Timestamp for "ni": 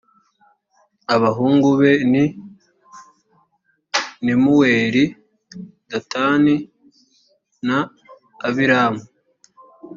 2.11-2.23